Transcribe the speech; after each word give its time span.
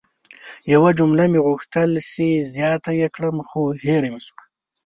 یوه 0.73 0.89
جمله 0.99 1.23
مې 1.31 1.39
غوښتل 1.47 1.89
چې 2.11 2.25
زیاته 2.55 2.91
ېې 2.99 3.07
کړم 3.15 3.37
خو 3.47 3.61
هیره 3.83 4.09
مې 4.13 4.19
سوه! 4.25 4.41